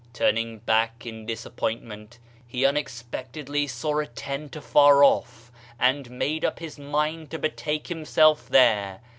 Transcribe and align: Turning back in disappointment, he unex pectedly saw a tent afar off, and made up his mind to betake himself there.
Turning 0.13 0.57
back 0.57 1.05
in 1.05 1.27
disappointment, 1.27 2.17
he 2.47 2.61
unex 2.63 3.03
pectedly 3.11 3.69
saw 3.69 3.99
a 3.99 4.07
tent 4.07 4.55
afar 4.55 5.03
off, 5.03 5.51
and 5.79 6.09
made 6.09 6.43
up 6.43 6.57
his 6.57 6.79
mind 6.79 7.29
to 7.29 7.37
betake 7.37 7.85
himself 7.85 8.49
there. 8.49 8.99